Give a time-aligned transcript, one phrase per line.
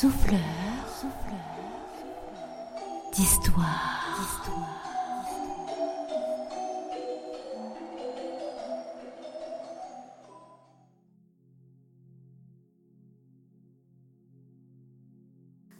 [0.00, 0.40] Souffleur,
[3.12, 4.16] d'histoire.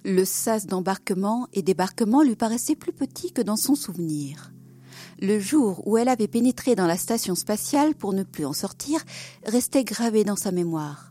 [0.05, 4.53] Le sas d'embarquement et débarquement lui paraissait plus petit que dans son souvenir.
[5.23, 9.03] Le jour où elle avait pénétré dans la station spatiale pour ne plus en sortir
[9.47, 11.10] restait gravé dans sa mémoire.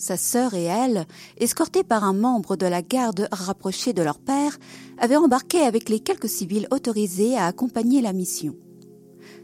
[0.00, 4.56] Sa sœur et elle, escortées par un membre de la garde rapprochée de leur père,
[4.96, 8.56] avaient embarqué avec les quelques civils autorisés à accompagner la mission.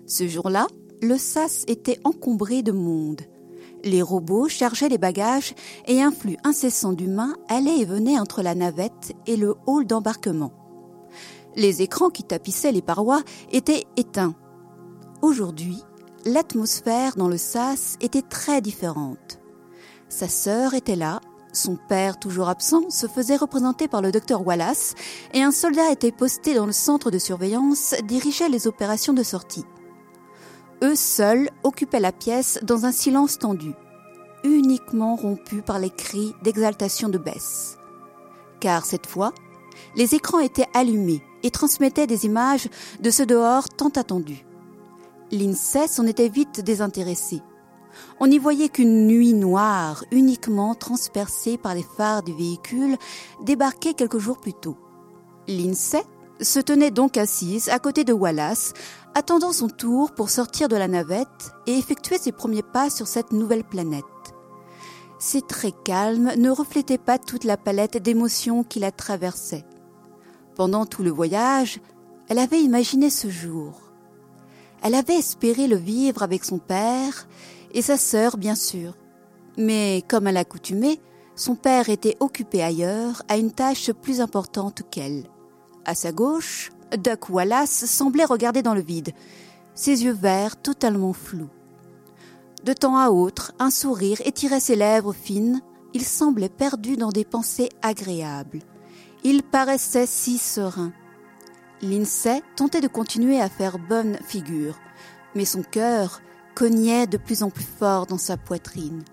[0.06, 0.66] Ce jour-là,
[1.02, 3.20] le sas était encombré de monde.
[3.84, 5.55] Les robots chargeaient les bagages
[5.87, 10.55] et un flux incessant d'humains allait et venait entre la navette et le hall d'embarquement.
[11.55, 13.20] Les écrans qui tapissaient les parois
[13.52, 14.34] étaient éteints.
[15.20, 15.83] Aujourd'hui,
[16.25, 19.38] l'atmosphère dans le sas était très différente.
[20.09, 21.20] Sa sœur était là,
[21.52, 24.94] son père, toujours absent, se faisait représenter par le docteur Wallace,
[25.33, 29.64] et un soldat était posté dans le centre de surveillance, dirigeait les opérations de sortie.
[30.83, 33.72] Eux seuls occupaient la pièce dans un silence tendu,
[34.44, 37.78] uniquement rompu par les cris d'exaltation de Bess.
[38.61, 39.33] Car cette fois,
[39.97, 42.69] les écrans étaient allumés et transmettaient des images
[43.00, 44.44] de ce dehors tant attendu.
[45.33, 47.41] L'INSEE s'en était vite désintéressé.
[48.20, 52.97] On n'y voyait qu'une nuit noire, uniquement transpercée par les phares du véhicule
[53.42, 54.77] débarqué quelques jours plus tôt.
[55.48, 56.03] L'INSEE
[56.41, 58.72] se tenait donc assise à côté de Wallace,
[59.14, 63.33] attendant son tour pour sortir de la navette et effectuer ses premiers pas sur cette
[63.33, 64.05] nouvelle planète.
[65.19, 69.64] Ses traits calmes ne reflétaient pas toute la palette d'émotions qui la traversait.
[70.55, 71.81] Pendant tout le voyage,
[72.28, 73.81] elle avait imaginé ce jour.
[74.83, 77.27] Elle avait espéré le vivre avec son père
[77.82, 78.94] sa sœur, bien sûr.
[79.58, 81.00] Mais comme à l'accoutumée,
[81.34, 85.24] son père était occupé ailleurs à une tâche plus importante qu'elle.
[85.84, 89.12] À sa gauche, Duck Wallace semblait regarder dans le vide,
[89.75, 91.50] ses yeux verts totalement flous.
[92.65, 95.60] De temps à autre, un sourire étirait ses lèvres fines,
[95.94, 98.60] il semblait perdu dans des pensées agréables.
[99.22, 100.92] Il paraissait si serein.
[101.82, 104.78] Lindsay tentait de continuer à faire bonne figure,
[105.34, 106.22] mais son cœur
[106.56, 109.05] cognait de plus en plus fort dans sa poitrine.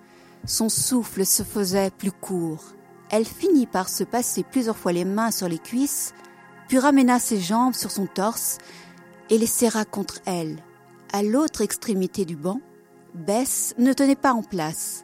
[0.46, 2.64] Son souffle se faisait plus court.
[3.12, 6.14] Elle finit par se passer plusieurs fois les mains sur les cuisses,
[6.70, 8.60] puis ramena ses jambes sur son torse
[9.30, 10.58] et les serra contre elle.
[11.12, 12.62] À l'autre extrémité du banc,
[13.14, 15.04] Bess ne tenait pas en place.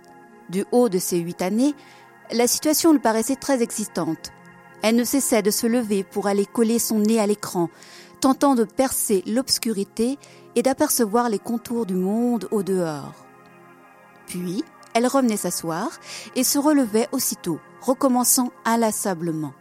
[0.50, 1.76] Du haut de ses huit années,
[2.32, 4.32] la situation lui paraissait très excitante.
[4.82, 7.70] Elle ne cessait de se lever pour aller coller son nez à l'écran,
[8.19, 10.18] tentant de percer l'obscurité
[10.56, 13.13] et d'apercevoir les contours du monde au dehors.
[14.28, 14.63] Puis,
[14.94, 15.90] elle revenait s'asseoir
[16.35, 19.53] et se relevait aussitôt, recommençant inlassablement.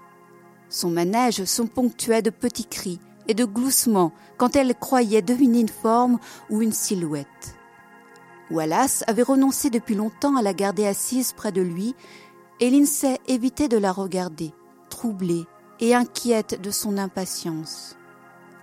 [0.68, 5.68] Son manège se ponctuait de petits cris et de gloussements quand elle croyait deviner une
[5.68, 6.18] forme
[6.50, 7.56] ou une silhouette.
[8.50, 11.94] Wallace avait renoncé depuis longtemps à la garder assise près de lui,
[12.60, 14.52] et Lindsay évitait de la regarder,
[14.88, 15.44] troublée
[15.80, 17.96] et inquiète de son impatience.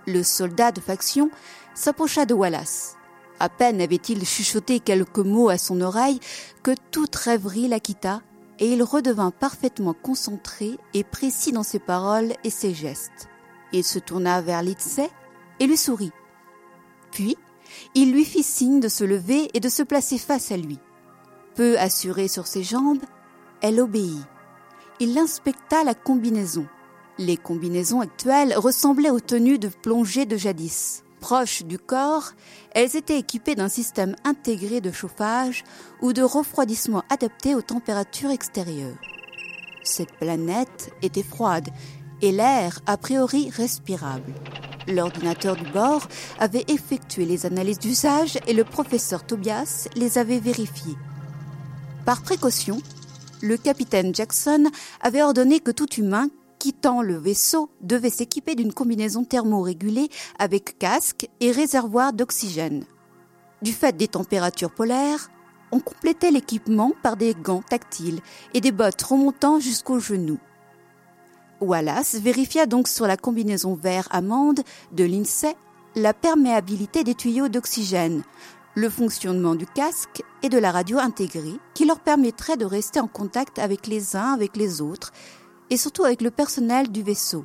[0.06, 1.30] Le soldat de faction
[1.74, 2.96] s'approcha de Wallace.
[3.40, 6.20] À peine avait-il chuchoté quelques mots à son oreille
[6.62, 8.22] que toute rêverie la quitta
[8.58, 13.28] et il redevint parfaitement concentré et précis dans ses paroles et ses gestes.
[13.72, 15.10] Il se tourna vers Lindsay
[15.60, 16.12] et lui sourit.
[17.10, 17.36] Puis,
[17.94, 20.78] il lui fit signe de se lever et de se placer face à lui.
[21.54, 23.02] Peu assurée sur ses jambes,
[23.60, 24.22] elle obéit.
[25.00, 26.66] Il inspecta la combinaison.
[27.18, 31.02] Les combinaisons actuelles ressemblaient aux tenues de plongée de jadis.
[31.20, 32.32] Proches du corps,
[32.72, 35.64] elles étaient équipées d'un système intégré de chauffage
[36.02, 38.98] ou de refroidissement adapté aux températures extérieures.
[39.82, 41.70] Cette planète était froide
[42.20, 44.34] et l'air a priori respirable.
[44.86, 46.06] L'ordinateur du bord
[46.38, 50.96] avait effectué les analyses d'usage et le professeur Tobias les avait vérifiées.
[52.04, 52.82] Par précaution,
[53.42, 54.70] le capitaine Jackson
[55.00, 60.08] avait ordonné que tout humain quittant le vaisseau devait s'équiper d'une combinaison thermorégulée
[60.38, 62.84] avec casque et réservoir d'oxygène.
[63.62, 65.30] Du fait des températures polaires,
[65.72, 68.20] on complétait l'équipement par des gants tactiles
[68.54, 70.38] et des bottes remontant jusqu'aux genoux.
[71.60, 74.60] Wallace vérifia donc sur la combinaison vert-amande
[74.92, 75.56] de l'INSEE
[75.94, 78.22] la perméabilité des tuyaux d'oxygène,
[78.74, 83.08] le fonctionnement du casque et de la radio intégrée qui leur permettrait de rester en
[83.08, 85.12] contact avec les uns avec les autres
[85.70, 87.44] et surtout avec le personnel du vaisseau.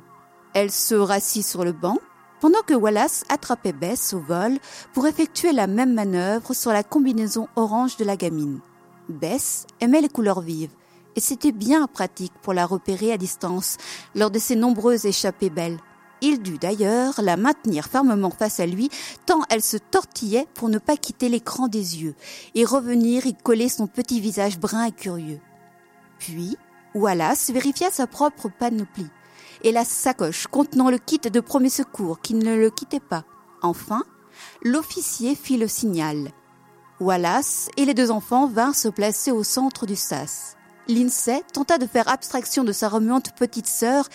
[0.54, 1.98] Elle se rassit sur le banc
[2.40, 4.58] pendant que Wallace attrapait Bess au vol
[4.92, 8.60] pour effectuer la même manœuvre sur la combinaison orange de la gamine.
[9.08, 10.70] Bess aimait les couleurs vives
[11.16, 13.76] et c'était bien pratique pour la repérer à distance
[14.14, 15.78] lors de ses nombreuses échappées belles.
[16.20, 18.90] Il dut d'ailleurs la maintenir fermement face à lui,
[19.26, 22.14] tant elle se tortillait pour ne pas quitter l'écran des yeux,
[22.54, 25.40] et revenir y coller son petit visage brun et curieux.
[26.20, 26.56] Puis,
[26.94, 29.08] Wallace vérifia sa propre panoplie,
[29.62, 33.24] et la sacoche contenant le kit de premier secours qui ne le quittait pas.
[33.62, 34.04] Enfin,
[34.62, 36.30] l'officier fit le signal.
[37.00, 40.56] Wallace et les deux enfants vinrent se placer au centre du sas.
[40.88, 44.08] Lindsay tenta de faire abstraction de sa remuante petite sœur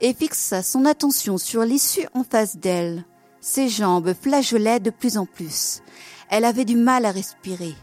[0.00, 3.04] et fixa son attention sur l'issue en face d'elle.
[3.40, 5.82] Ses jambes flageolaient de plus en plus.
[6.30, 7.74] Elle avait du mal à respirer.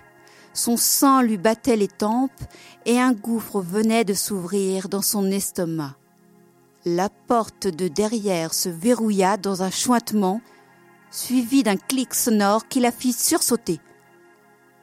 [0.53, 2.31] Son sang lui battait les tempes
[2.85, 5.95] et un gouffre venait de s'ouvrir dans son estomac.
[6.85, 10.41] La porte de derrière se verrouilla dans un chointement,
[11.11, 13.79] suivi d'un clic sonore qui la fit sursauter.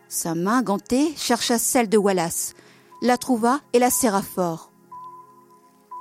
[0.08, 2.54] Sa main gantée chercha celle de Wallace,
[3.02, 4.72] la trouva et la serra fort.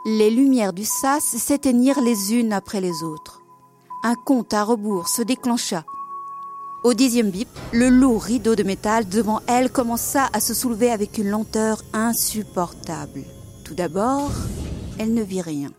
[0.05, 3.43] Les lumières du sas s'éteignirent les unes après les autres.
[4.03, 5.83] Un compte à rebours se déclencha.
[6.87, 11.17] Au dixième bip, le lourd rideau de métal devant elle commença à se soulever avec
[11.17, 13.25] une lenteur insupportable.
[13.65, 14.31] Tout d'abord,
[14.97, 15.71] elle ne vit rien.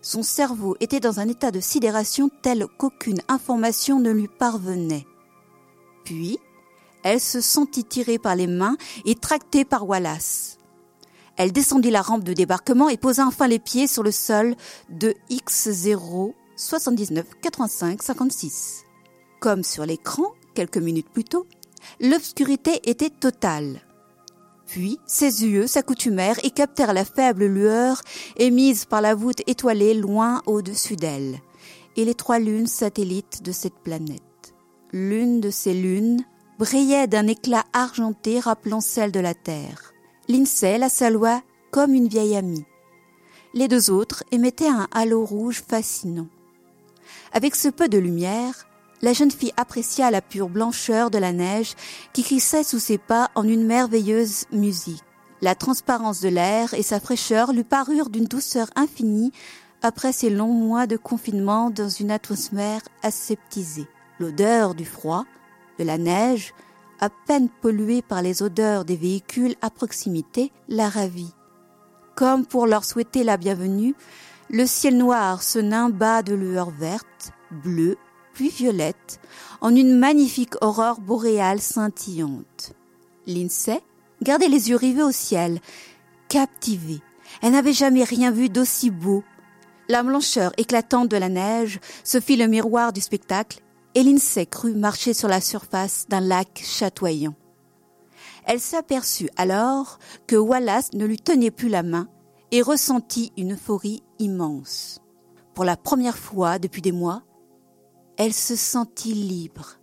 [0.00, 5.04] Son cerveau était dans un état de sidération tel qu'aucune information ne lui parvenait.
[6.06, 6.38] Puis,
[7.02, 10.56] elle se sentit tirée par les mains et tractée par Wallace.
[11.36, 14.56] Elle descendit la rampe de débarquement et posa enfin les pieds sur le sol
[14.88, 18.84] de X0 79 85 56.
[19.40, 21.46] Comme sur l'écran, quelques minutes plus tôt,
[21.98, 23.80] l'obscurité était totale.
[24.66, 28.02] Puis ses yeux s'accoutumèrent et captèrent la faible lueur
[28.36, 31.40] émise par la voûte étoilée loin au-dessus d'elle,
[31.96, 34.20] et les trois lunes satellites de cette planète.
[34.92, 36.22] L'une de ces lunes
[36.58, 39.94] brillait d'un éclat argenté rappelant celle de la Terre.
[40.28, 41.40] Lindsay la salua
[41.70, 42.66] comme une vieille amie.
[43.54, 46.28] Les deux autres émettaient un halo rouge fascinant.
[47.32, 48.66] Avec ce peu de lumière,
[49.02, 51.74] la jeune fille apprécia la pure blancheur de la neige
[52.12, 55.02] qui crissait sous ses pas en une merveilleuse musique.
[55.42, 59.32] La transparence de l'air et sa fraîcheur lui parurent d'une douceur infinie
[59.82, 63.88] après ces longs mois de confinement dans une atmosphère aseptisée.
[64.18, 65.24] L'odeur du froid,
[65.78, 66.52] de la neige,
[67.00, 71.32] à peine polluée par les odeurs des véhicules à proximité, la ravit.
[72.14, 73.94] Comme pour leur souhaiter la bienvenue,
[74.50, 77.96] le ciel noir se nimba de lueurs vertes, bleues
[78.48, 79.20] violette,
[79.60, 82.72] en une magnifique aurore boréale scintillante.
[83.26, 83.80] Lindsay
[84.22, 85.60] gardait les yeux rivés au ciel,
[86.28, 87.00] captivée.
[87.42, 89.22] Elle n'avait jamais rien vu d'aussi beau.
[89.88, 93.60] La blancheur éclatante de la neige se fit le miroir du spectacle,
[93.94, 97.34] et Lindsay crut marcher sur la surface d'un lac chatoyant.
[98.44, 102.08] Elle s'aperçut alors que Wallace ne lui tenait plus la main
[102.52, 105.00] et ressentit une euphorie immense.
[105.54, 107.22] Pour la première fois depuis des mois,
[108.22, 109.78] elle se sentit libre.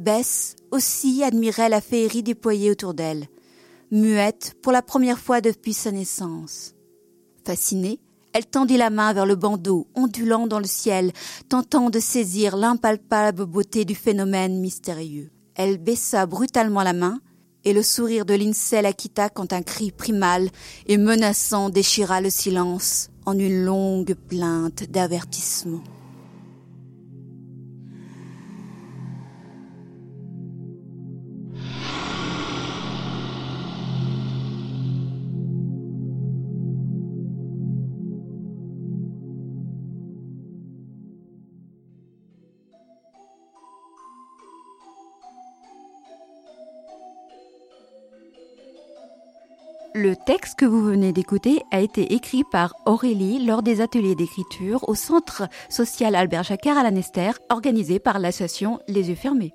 [0.00, 3.28] Bess aussi admirait la féerie déployée autour d'elle,
[3.92, 6.74] muette pour la première fois depuis sa naissance.
[7.46, 8.00] Fascinée,
[8.32, 11.12] elle tendit la main vers le bandeau ondulant dans le ciel,
[11.48, 15.30] tentant de saisir l'impalpable beauté du phénomène mystérieux.
[15.54, 17.20] Elle baissa brutalement la main,
[17.62, 20.50] et le sourire de Lindsay la quitta quand un cri primal
[20.88, 25.84] et menaçant déchira le silence en une longue plainte d'avertissement.
[49.94, 54.88] Le texte que vous venez d'écouter a été écrit par Aurélie lors des ateliers d'écriture
[54.88, 59.52] au Centre social Albert Jacquard à Lanester, organisé par l'association Les Yeux Fermés.